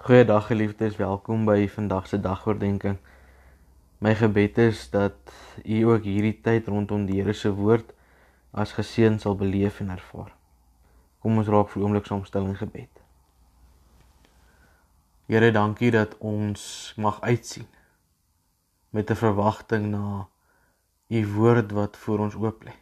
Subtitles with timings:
[0.00, 3.02] Goeiedag geliefdes, welkom by vandag se dagoordenkings.
[4.00, 7.90] My gebed is dat u ook hierdie tyd rondom die Here se woord
[8.56, 10.30] as geseën sal beleef en ervaar.
[11.20, 13.02] Kom ons raak vir oomblik saam stil in gebed.
[15.28, 16.62] Here, dankie dat ons
[16.96, 17.68] mag uitsien
[18.96, 20.28] met 'n verwagting na
[21.08, 22.72] u woord wat voor ons oop lê.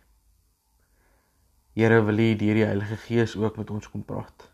[1.74, 4.52] Here, wil u deur die Heilige Gees ook met ons kom praat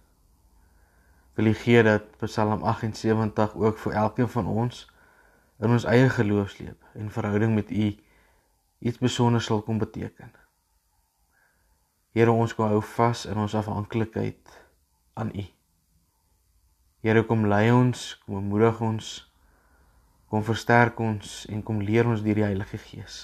[1.34, 4.84] wil U gee dat Psalm 78 ook vir elkeen van ons
[5.58, 7.90] in ons eie geloofslewe en verhouding met U
[8.78, 10.30] iets besonders sal kom beteken.
[12.14, 14.58] Here ons kom hou vas in ons afhanklikheid
[15.18, 15.44] aan U.
[17.04, 19.08] Here kom lei ons, kom bemoedig ons,
[20.30, 23.16] kom versterk ons en kom leer ons deur die Heilige Gees.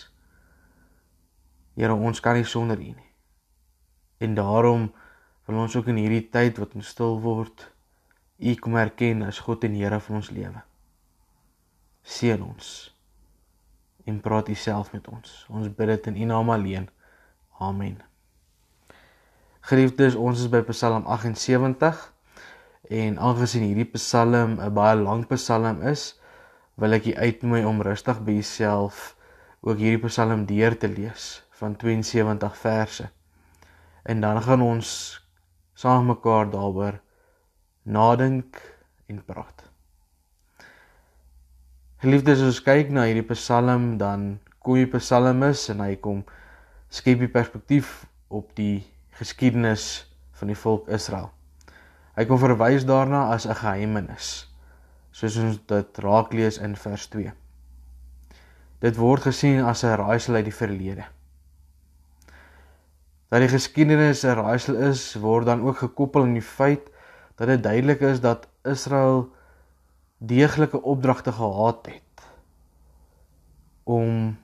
[1.78, 3.10] Here ons kan nie sonder U nie.
[4.20, 4.90] En daarom
[5.46, 7.70] wil ons ook in hierdie tyd wat ons stil word
[8.40, 10.62] U kom erken as God en Here van ons lewe.
[12.02, 12.68] Seën ons
[14.08, 15.34] en praat U self met ons.
[15.52, 16.88] Ons bid dit in U naam alleen.
[17.60, 17.98] Amen.
[19.68, 22.00] Geliefdes, ons is by Psalm 78
[22.88, 26.16] en aangesien hierdie Psalm 'n baie lang Psalm is,
[26.80, 29.16] wil ek u uitnooi om rustig by jouself
[29.60, 33.10] ook hierdie Psalm deur te lees van 72 verse.
[34.02, 34.88] En dan gaan ons
[35.74, 37.00] saam mekaar daaroor
[37.82, 38.60] nadink
[39.08, 39.64] en praat.
[42.00, 46.22] Geliefdes, as ons kyk na hierdie Psalm, dan kom die Psalmis en hy kom
[46.92, 48.82] skep die perspektief op die
[49.18, 50.06] geskiedenis
[50.40, 51.30] van die volk Israel.
[52.16, 54.48] Hy kom verwys daarna as 'n geheimenis,
[55.12, 57.32] soos ons dit raak lees in vers 2.
[58.80, 61.04] Dit word gesien as 'n raaisel uit die verlede.
[63.30, 66.89] Dat die geskiedenis 'n raaisel is, word dan ook gekoppel aan die feit
[67.40, 69.30] dat dit duidelik is dat Israel
[70.18, 72.24] deeglike opdragte gehad het
[73.82, 74.36] om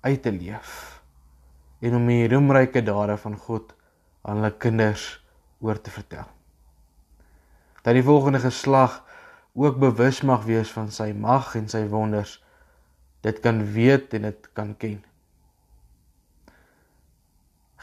[0.00, 1.02] uit te leef
[1.80, 3.74] en om die roemryke dade van God
[4.22, 5.08] aan hulle kinders
[5.58, 6.30] oor te vertel.
[7.82, 9.02] Dat die volgende geslag
[9.52, 12.38] ook bewus mag wees van sy mag en sy wonders,
[13.26, 15.02] dit kan weet en dit kan ken.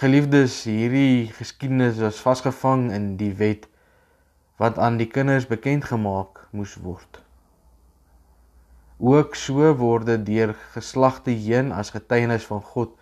[0.01, 3.67] Geliefdes, hierdie geskiedenis was vasgevang in die wet
[4.57, 7.19] wat aan die kinders bekend gemaak moes word.
[8.97, 12.97] Ook so word dit deur geslagte heen as getuienis van God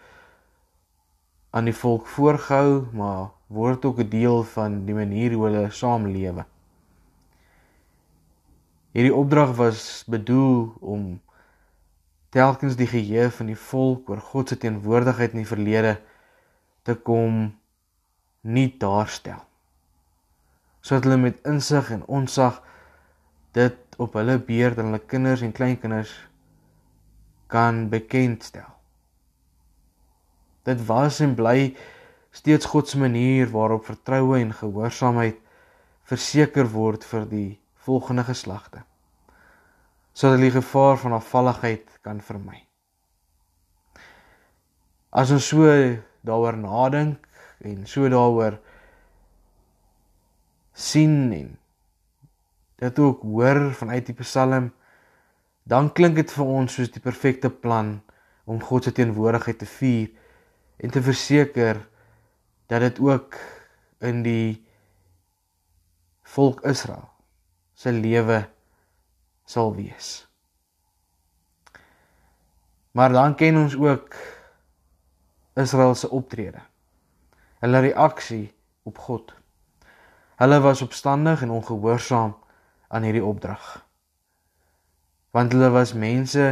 [1.55, 6.45] aan die volk voorgehou, maar word ook 'n deel van die manier hoe hulle saamlewe.
[8.91, 11.21] Hierdie opdrag was bedoel om
[12.29, 16.17] telkens die geheue van die volk oor God se teenwoordigheid in die verlede te
[17.03, 17.59] kom
[18.41, 19.44] nie daarstel.
[20.79, 22.63] Sodat hulle met insig en onsag
[23.51, 26.13] dit op hulle beurt aan hulle kinders en kleinkinders
[27.47, 28.79] kan bekendstel
[30.69, 31.75] dit was en bly
[32.31, 35.39] steeds God se manier waarop vertroue en gehoorsaamheid
[36.09, 37.50] verseker word vir die
[37.85, 38.84] volgende geslagte
[40.13, 42.57] sodat hulle die gevaar van afvalligheid kan vermy.
[45.16, 45.63] As ons so
[46.22, 47.28] daaroor nadink
[47.59, 48.59] en so daaroor
[50.74, 51.57] sien en
[52.80, 54.72] dit ook hoor vanuit die Psalm
[55.63, 58.00] dan klink dit vir ons soos die perfekte plan
[58.50, 60.09] om God se teenwoordigheid te vier
[60.80, 61.84] en te verseker
[62.72, 63.36] dat dit ook
[64.06, 64.66] in die
[66.36, 67.09] volk Israel
[67.74, 68.44] se lewe
[69.50, 70.30] sal wees.
[72.91, 74.16] Maar dan ken ons ook
[75.59, 76.61] Israel se optrede.
[77.59, 78.45] Hulle reaksie
[78.87, 79.33] op God.
[80.39, 82.35] Hulle was opstandig en ongehoorsaam
[82.87, 83.65] aan hierdie opdrag.
[85.35, 86.45] Want hulle was mense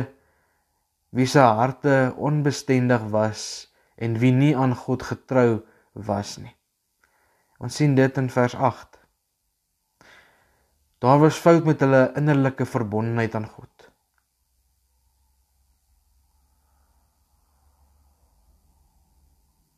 [1.16, 3.42] wie se harte onbestendig was
[3.96, 5.64] en wie nie aan God getrou
[5.94, 6.54] was nie.
[7.58, 9.00] Ons sien dit in vers 8.
[11.02, 13.77] Daar was fout met hulle innerlike verbondenheid aan God.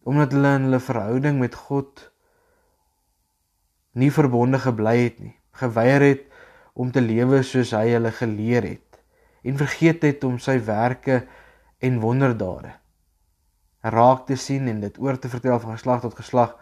[0.09, 2.05] Omdat hulle in hulle verhouding met God
[3.99, 6.25] nie verbonde gebly het nie, geweier het
[6.73, 9.01] om te lewe soos hy hulle geleer het
[9.43, 11.23] en vergeet het om sy werke
[11.79, 12.73] en wonderdade
[13.81, 16.55] raak te sien en dit oor te vertel van geslag tot geslag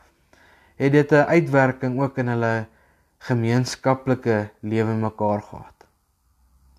[0.77, 2.67] het dit 'n uitwerking ook in hulle
[3.17, 5.85] gemeenskaplike lewe mekaar gehad.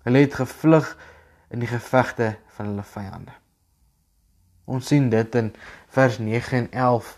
[0.03, 0.97] Hulle het gevlug
[1.49, 3.31] in die gevegte van hulle vyande.
[4.69, 5.49] Ons sien dit in
[5.95, 7.13] vers 9 en 11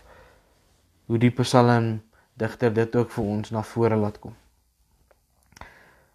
[1.10, 1.90] hoe die Psalm
[2.40, 4.34] digter dit ook vir ons na vore laat kom.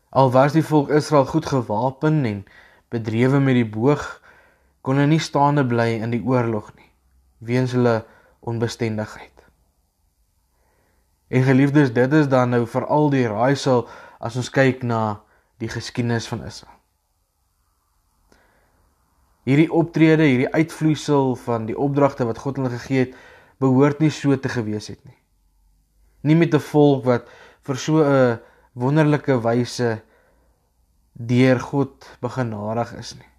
[0.09, 2.41] Al was die volk Israel goed gewapen en
[2.89, 4.05] bedrewe met die boog,
[4.81, 6.87] kon hulle nie staande bly in die oorlog nie
[7.37, 8.05] weens hulle
[8.39, 9.43] onbestendigheid.
[11.27, 13.85] En geliefdes, dit is dan nou veral die raaisel
[14.17, 15.19] as ons kyk na
[15.61, 16.76] die geskiedenis van Israel.
[19.47, 23.13] Hierdie optrede, hierdie uitvloeisel van die opdragte wat God hulle gegee het,
[23.63, 25.15] behoort nie so te gewees het nie.
[26.27, 27.29] Nie met 'n volk wat
[27.63, 28.39] vir so 'n
[28.73, 30.01] wonderlike wyse
[31.13, 33.31] deur God begenadig is nie.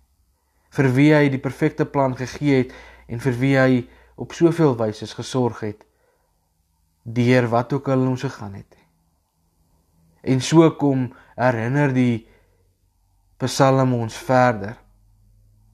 [0.70, 2.72] Vir wie hy die perfekte plan gegee het
[3.08, 5.84] en vir wie hy op soveel wyse gesorg het
[7.04, 8.76] deur wat ook al ons gegaan het.
[10.22, 12.26] En so kom herinner die
[13.38, 14.76] Psalm ons verder.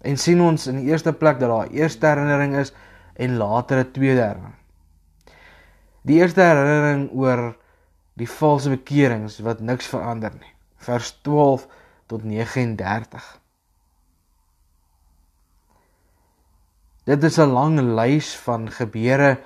[0.04, 2.72] En sien ons in die eerste plek dat daar 'n eerste herinnering is
[3.16, 4.60] en later 'n tweede herinnering.
[6.02, 7.56] Die eerste herinnering oor
[8.20, 10.52] die valse bekerings wat niks verander nie.
[10.76, 11.66] Vers 12
[12.06, 13.40] tot 39.
[17.04, 19.40] Dit is 'n lang lys van gebeure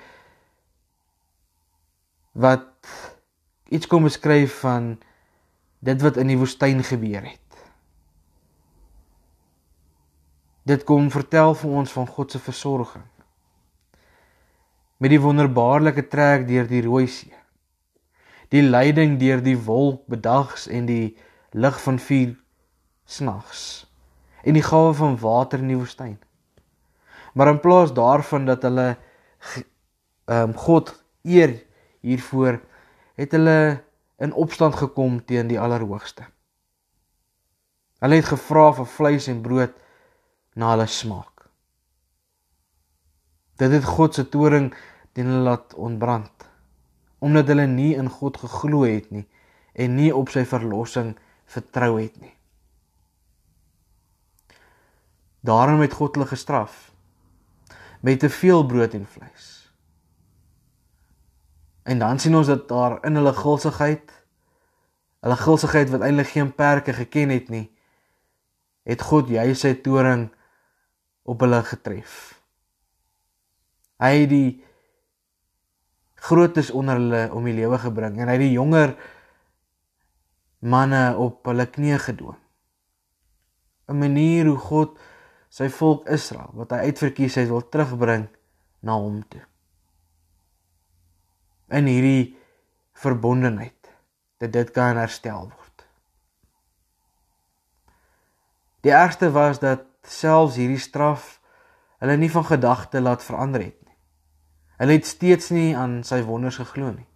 [2.32, 2.66] wat
[3.68, 4.98] iets kom beskryf van
[5.78, 7.47] dit wat in die woestyn gebeur het.
[10.68, 13.04] Dit kom vertel vir ons van God se versorging.
[15.00, 17.32] Met die wonderbaarlike trek deur die Rooi See.
[18.52, 21.16] Die leiding deur die wolk bedags en die
[21.56, 22.34] lig van vuur
[23.08, 23.62] snags.
[24.44, 26.18] En die gawe van water in die woestyn.
[27.32, 28.88] Maar in plaas daarvan dat hulle
[30.28, 30.92] ehm um, God
[31.24, 31.54] eer
[32.04, 32.60] hiervoor
[33.16, 33.84] het hulle
[34.20, 36.26] in opstand gekom teen die Allerhoogste.
[38.02, 39.72] Hulle het gevra vir vleis en brood
[40.58, 41.46] na hulle smaak.
[43.58, 44.72] Dit het God se toring
[45.14, 46.46] teen hulle laat ontbrand
[47.18, 49.24] omdat hulle nie in God geglo het nie
[49.74, 51.16] en nie op sy verlossing
[51.50, 52.34] vertrou het nie.
[55.42, 56.92] Daarom het God hulle gestraf
[58.06, 59.48] met te veel brood en vleis.
[61.82, 64.12] En dan sien ons dat daar in hulle gulsigheid,
[65.24, 67.66] hulle gulsigheid wat eintlik geen perke geken het nie,
[68.86, 70.28] het God jy sy toring
[71.28, 72.16] op hulle getref.
[74.00, 74.50] Hy het die
[76.28, 78.94] grootes onder hulle om die lewe gebring en hy het die jonger
[80.58, 82.38] manne op hulle knieë gedoen.
[83.88, 84.98] 'n Manier hoe God
[85.48, 88.26] sy volk Israel wat hy uitverkies het wil terugbring
[88.84, 89.44] na hom toe
[91.68, 92.36] in hierdie
[92.96, 93.90] verbondenheid
[94.40, 95.84] dat dit kan herstel word.
[98.86, 101.36] Die ergste was dat selfs hierdie straf
[101.98, 103.96] hulle nie van gedagte laat verander het nie.
[104.78, 107.08] Hulle het steeds nie aan sy wonders geglo nie.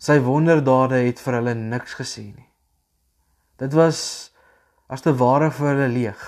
[0.00, 2.48] Sy wonderdade het vir hulle niks gesê nie.
[3.60, 4.30] Dit was
[4.88, 6.22] as te ware vir hulle leeg.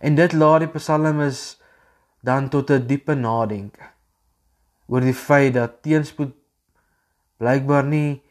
[0.00, 1.60] En dit laat die psalmis
[2.24, 3.86] dan tot 'n diepe nadenke
[4.88, 6.34] oor die feit dat teenspoed
[7.38, 8.22] blykbaar nie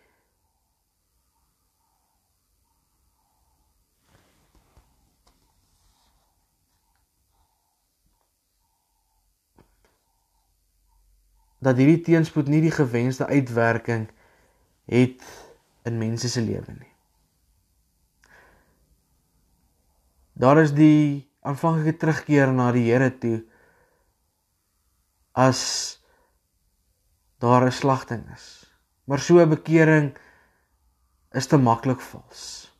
[11.59, 14.07] dat hierdie teenspoed nie die gewenste uitwerking
[14.89, 15.23] het
[15.87, 16.93] in mense se lewe nie.
[20.39, 23.43] Daar is die aanvanklike terugkeer na die Here toe
[25.35, 25.99] as
[27.39, 28.65] daar 'n slagting is.
[29.03, 30.17] Maar so 'n bekering
[31.31, 32.71] is te maklik vals.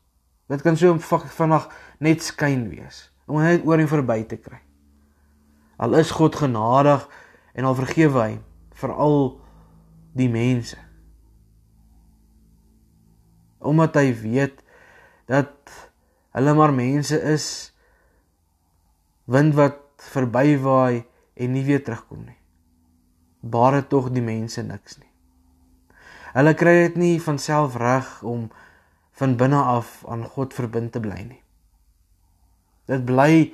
[0.47, 4.59] Dit kan so vinnig net skyn wees om net oor en verby te kry.
[5.77, 7.07] Al is God genadig
[7.53, 8.39] en al vergewe hy
[8.79, 9.19] vir al
[10.17, 10.77] die mense.
[13.59, 14.63] Omdat hy weet
[15.29, 15.75] dat
[16.37, 17.45] hulle maar mense is
[19.29, 21.05] wind wat verbywaai
[21.39, 22.39] en nie weer terugkom nie
[23.39, 25.07] baar dit tog die mense niks nie.
[26.35, 28.49] Hulle kry dit nie van self reg om
[29.19, 31.41] van binne af aan God verbind te bly nie.
[32.87, 33.53] Dit bly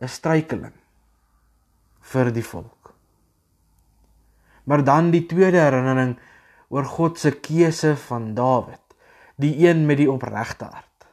[0.00, 0.76] 'n struikeling
[2.00, 2.79] vir die volk.
[4.70, 6.14] Maar dan die tweede herinnering
[6.70, 8.94] oor God se keuse van Dawid,
[9.34, 11.06] die een met die opregte hart.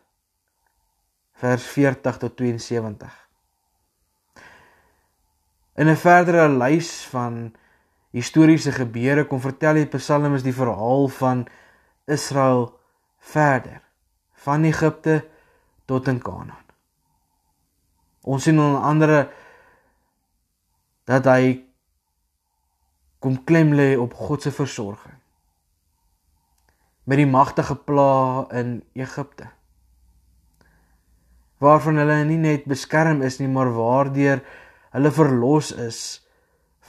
[1.42, 3.16] Vers 40 tot 72.
[5.82, 7.56] In 'n verdere lys van
[8.12, 11.48] historiese gebeure kom vertel die psalmis die verhaal van
[12.06, 12.80] Israel
[13.20, 13.82] verder
[14.34, 15.26] van Egipte
[15.86, 16.66] tot in Kanaan.
[18.22, 19.30] Ons sien onder andere
[21.04, 21.67] dat hy
[23.28, 25.18] kom klem lê op God se versorging.
[27.08, 29.48] met die magtige pla in Egipte.
[31.64, 34.42] Waarvan hulle nie net beskerm is nie, maar waardeur
[34.92, 36.02] hulle verlos is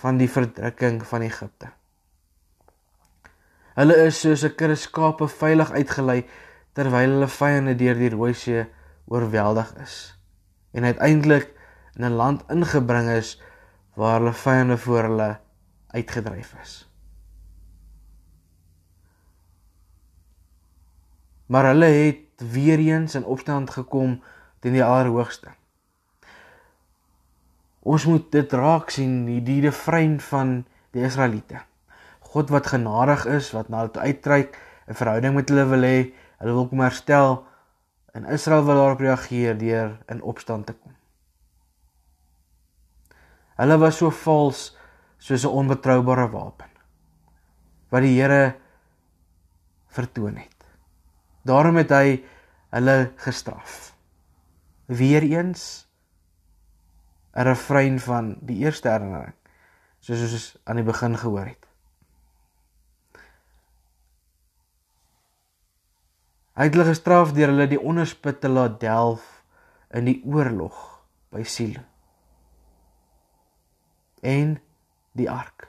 [0.03, 1.71] van die verdrukking van Egipte.
[3.79, 6.27] Hulle is soos 'n kudde skape veilig uitgelei
[6.75, 8.67] terwyl hulle vyande deur die Rooi See
[9.07, 10.15] oorweldig is
[10.75, 11.55] en uiteindelik
[11.95, 13.39] in 'n land ingebring is
[13.95, 15.31] waar hulle vyande voor hulle
[15.97, 16.75] uitgedryf is.
[21.47, 24.23] Maar hulle het weer eens in opstand gekom
[24.61, 25.49] teen die Allerhoogste.
[27.89, 30.59] Ons moet dit raak sien, die diere vrein van
[30.93, 31.63] die Israeliete.
[32.29, 36.53] God wat genadig is, wat na hulle uitreik, 'n verhouding met hulle wil hê, hulle
[36.53, 37.47] wil kom herstel
[38.13, 40.93] en Israel wil daarop reageer deur in opstand te kom.
[43.57, 44.78] Hulle was so vals
[45.19, 46.71] soos 'n onbetroubare wapen
[47.91, 48.57] wat die Here
[49.87, 50.65] vertoon het.
[51.43, 52.25] Daarom het hy
[52.71, 53.95] hulle gestraf.
[54.87, 55.89] Weereens
[57.35, 59.35] 'n refrein van die eerste herinnering
[60.01, 61.67] soos ons aan die begin gehoor het.
[66.59, 69.45] Hy het hulle gestraf deur hulle die onderspit te laat delf
[69.95, 70.79] in die oorlog
[71.31, 71.85] by Silo.
[74.23, 74.59] En
[75.19, 75.69] die ark.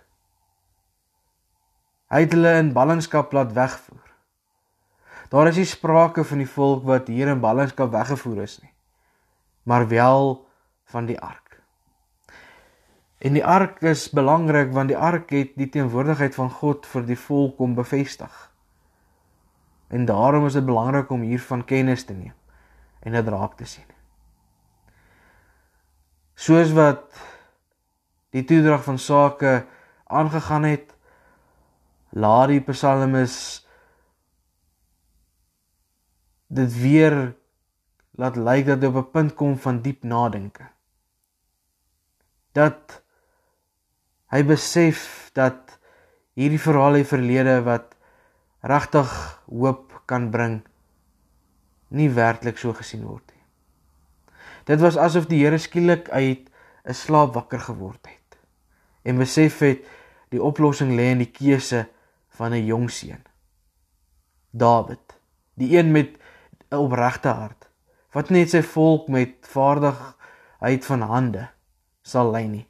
[2.09, 4.05] Hy het hulle in ballingskap laat wegvoer.
[5.29, 8.73] Daar is nie sprake van die volk wat hier in ballingskap weggevoer is nie,
[9.69, 10.33] maar wel
[10.89, 11.59] van die ark.
[13.19, 17.19] En die ark is belangrik want die ark het die teenwoordigheid van God vir die
[17.19, 18.33] volk om bevestig.
[19.89, 22.33] En daarom is dit belangrik om hiervan kennis te neem
[22.99, 23.85] en dit raak te sien.
[26.39, 27.05] Soos wat
[28.35, 29.65] die toedrag van sake
[30.09, 30.93] aangegaan het,
[32.09, 33.35] laat die psalmis
[36.49, 37.17] dit weer
[38.19, 40.65] laat lyk dat hy op 'n punt kom van diep nadenke.
[42.53, 43.01] Dat
[44.33, 45.79] hy besef dat
[46.33, 47.95] hierdie verhaal in verlede wat
[48.61, 50.61] regtig hoop kan bring
[51.87, 53.45] nie werklik so gesien word nie.
[54.65, 56.49] Dit was asof die Here skielik uit
[56.85, 58.18] 'n slaap wakker geword het
[59.03, 59.85] en besef het
[60.29, 61.87] die oplossing lê in die keuse
[62.37, 63.23] van 'n jong seun.
[64.51, 65.19] Dawid,
[65.53, 66.17] die een met
[66.71, 67.69] 'n opregte hart
[68.11, 71.49] wat net sy volk met vaardigheid van hande
[72.01, 72.69] sal lei nie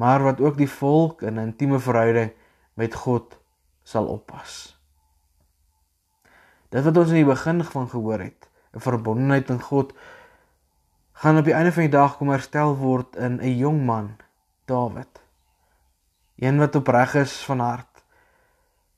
[0.00, 2.32] maar wat ook die volk in 'n intieme verhouding
[2.74, 3.38] met God
[3.82, 4.78] sal oppas.
[6.68, 9.92] Dit wat ons in die begin van gehoor het, 'n verbondenheid in God
[11.12, 14.16] gaan op die einde van die dag kom herstel word in 'n jong man,
[14.70, 15.20] Dawid.
[16.40, 18.04] Een wat opreg is van hart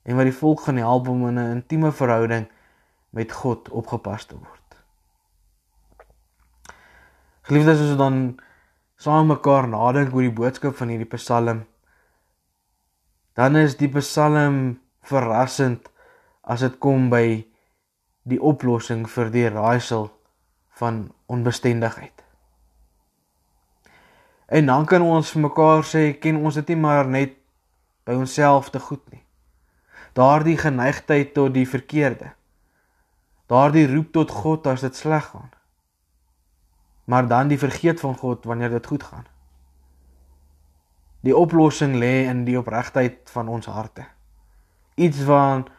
[0.03, 2.47] en wat die volk gaan help om in 'n intieme verhouding
[3.09, 4.59] met God opgepas te word.
[7.41, 8.39] Geliefdes, as ons dan
[8.95, 11.65] saam mekaar nadink oor die boodskap van hierdie Psalm,
[13.35, 15.89] dan is die Psalm verrassend
[16.41, 17.43] as dit kom by
[18.23, 20.09] die oplossing vir die raaisel
[20.79, 22.22] van onbestendigheid.
[24.45, 27.35] En dan kan ons vir mekaar sê ken ons dit nie maar net
[28.03, 29.23] by onsself te goed nie.
[30.13, 32.33] Daardie geneigtheid tot die verkeerde.
[33.49, 35.51] Daardie roep tot God as dit sleg gaan.
[37.05, 39.25] Maar dan die vergeet van God wanneer dit goed gaan.
[41.23, 44.05] Die oplossing lê in die opregtheid van ons harte.
[44.95, 45.71] Iets wat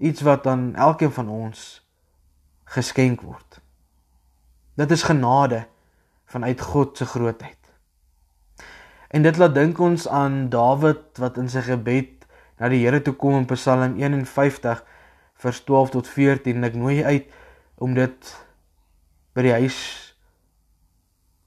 [0.00, 1.86] iets wat aan elkeen van ons
[2.64, 3.60] geskenk word.
[4.74, 5.66] Dit is genade
[6.24, 7.59] vanuit God se grootheid.
[9.10, 12.26] En dit laat dink ons aan Dawid wat in sy gebed
[12.62, 14.84] na die Here toe kom in Psalm 51
[15.42, 17.32] vers 12 tot 14 en ek nooi uit
[17.82, 18.30] om dit
[19.34, 19.80] by die huis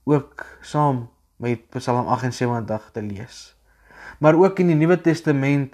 [0.04, 1.06] ook saam
[1.40, 3.54] met Psalm 78 te lees.
[4.20, 5.72] Maar ook in die Nuwe Testament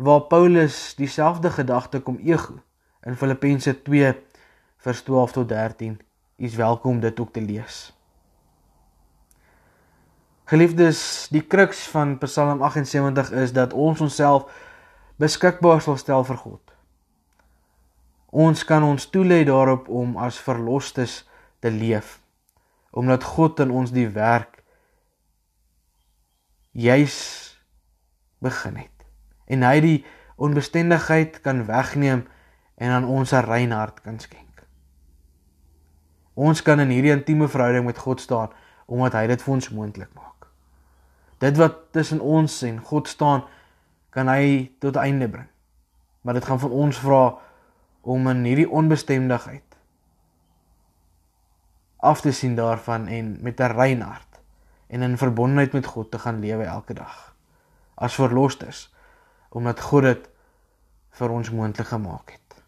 [0.00, 2.58] waar Paulus dieselfde gedagte kom ego
[3.06, 4.14] in Filippense 2
[4.82, 6.00] vers 12 tot 13.
[6.40, 7.92] U is welkom dit ook te lees.
[10.50, 14.48] Geliefdes, die kruks van Psalm 78 is dat ons onsself
[15.22, 16.72] beskikbaar sal stel vir God.
[18.34, 21.20] Ons kan ons toelê daarop om as verlosters
[21.62, 22.18] te leef
[22.90, 24.64] omdat God in ons die werk
[26.74, 27.18] juis
[28.42, 29.06] begin het
[29.46, 29.98] en hy die
[30.34, 32.24] onbestendigheid kan wegneem
[32.74, 34.66] en aan ons 'n rein hart kan skenk.
[36.34, 38.50] Ons kan in hierdie intieme verhouding met God staan
[38.86, 40.39] omdat hy dit vir ons moontlik maak.
[41.40, 43.44] Dit wat tussen ons en God staan,
[44.12, 45.48] kan hy tot einde bring.
[46.20, 47.38] Maar dit gaan van ons vra
[48.00, 49.64] om in hierdie onbestemdigheid
[52.00, 54.40] af te sien daarvan en met 'n rein hart
[54.86, 57.34] en in verbondenheid met God te gaan lewe elke dag
[57.94, 58.94] as verlosters
[59.48, 60.30] omdat God dit
[61.10, 62.62] vir ons moontlik gemaak het.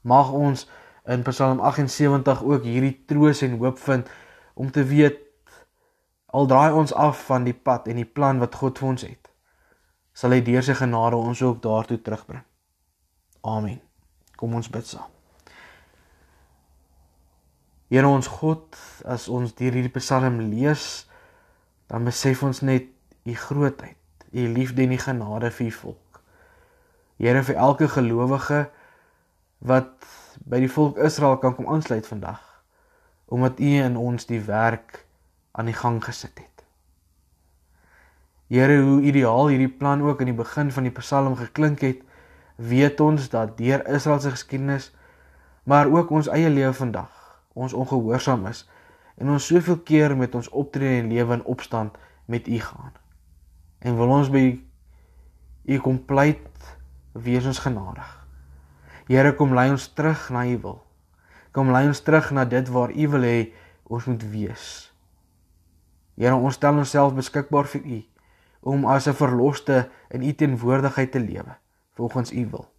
[0.00, 0.70] Mag ons
[1.04, 4.08] in Psalm 78 ook hierdie troos en hoop vind
[4.54, 5.25] om te weet
[6.36, 9.30] al draai ons af van die pad en die plan wat God vir ons het,
[10.16, 12.44] sal hy deur sy genade ons ook daartoe terugbring.
[13.46, 13.78] Amen.
[14.36, 15.08] Kom ons bid saam.
[17.88, 18.76] Here ons God,
[19.06, 21.06] as ons deur hierdie Psalm lees,
[21.86, 22.90] dan besef ons net
[23.24, 26.20] u grootheid, u liefde en u genade vir u volk.
[27.22, 28.66] Here vir elke gelowige
[29.64, 30.10] wat
[30.44, 32.42] by die volk Israel kan kom aansluit vandag,
[33.32, 35.05] omdat u in ons die werk
[35.56, 36.64] aan die gang gesit het.
[38.52, 42.04] Here, hoe ideaal hierdie plan ook in die begin van die Psalm geklink het,
[42.56, 44.92] weet ons dat deur Israel se geskiedenis,
[45.64, 47.10] maar ook ons eie lewe vandag,
[47.58, 48.62] ons ongehoorsaam is
[49.16, 51.96] en ons soveel keer met ons optrede en lewe in opstand
[52.30, 52.92] met U gaan.
[53.78, 54.44] En wil ons by
[55.66, 56.76] U kom pleit
[57.12, 58.12] wees ons genadig.
[59.08, 60.82] Here kom lei ons terug na U wil.
[61.56, 63.38] Kom lei ons terug na dit waar U wil hê
[63.88, 64.92] ons moet wees.
[66.16, 67.98] Here ons stel onsself beskikbaar vir U
[68.72, 71.56] om as 'n verloste in U teenwoordigheid te lewe
[71.94, 72.72] volgens U wil.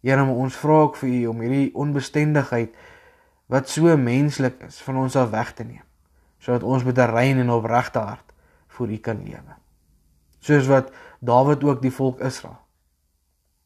[0.00, 2.74] Here, ons vra ook vir U om hierdie onbestendigheid
[3.46, 5.84] wat so menslik is van ons af weg te neem,
[6.38, 8.32] sodat ons met 'n rein en opregte hart
[8.68, 9.56] voor U kan lewe.
[10.38, 12.68] Soos wat Dawid ook die volk Israel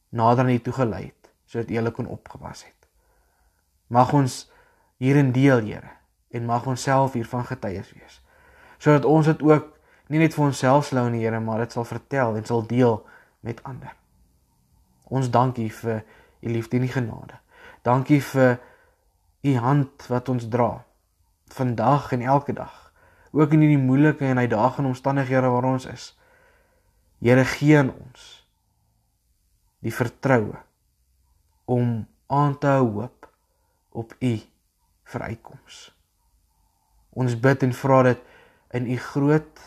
[0.08, 2.88] nader aan U toe gelei het, sodat U hulle kon opgewas het.
[3.86, 4.50] Mag ons
[4.96, 5.90] hierin deel, Here,
[6.32, 8.20] en mag ons self hiervan getuies wees
[8.82, 9.68] sodat ons dit ook
[10.12, 12.98] nie net vir onsself slou in die Here, maar dit sal vertel en sal deel
[13.46, 13.94] met ander.
[15.08, 16.02] Ons dankie vir
[16.42, 17.38] u liefde en u genade.
[17.86, 18.58] Dankie vir
[19.42, 20.84] u hand wat ons dra
[21.52, 22.92] vandag en elke dag.
[23.32, 26.12] Ook in hierdie moeilike en uitdagende omstandighede waar ons is.
[27.22, 28.28] Here gee aan ons
[29.82, 30.60] die vertroue
[31.64, 33.26] om aan te hou hoop
[33.90, 34.34] op u
[35.14, 35.88] vir uitkoms.
[37.12, 38.22] Ons bid en vra dit
[38.72, 39.60] in u groot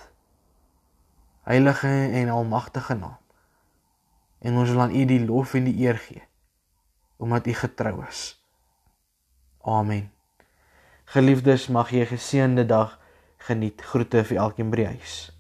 [1.46, 3.18] heilige en almagtige naam.
[4.40, 6.24] En ons wil aan u die lof en die eer gee
[7.18, 8.44] omdat u getrou is.
[9.62, 10.12] Amen.
[11.06, 13.00] Geliefdes, mag jy 'n geseënde dag
[13.38, 13.82] geniet.
[13.82, 15.35] Groete vir elkeen by die huis.